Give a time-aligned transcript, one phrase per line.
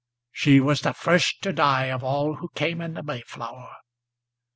[0.31, 3.75] She was the first to die of all who came in the Mayflower!